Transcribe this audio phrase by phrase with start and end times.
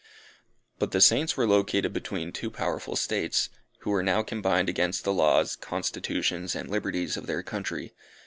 [0.79, 3.49] But the Saints were located between two powerful States,
[3.81, 7.93] who were now combined against the laws, constitutions and liberties of their country.